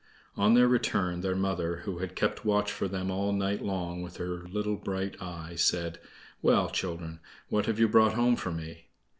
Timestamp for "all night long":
3.11-4.01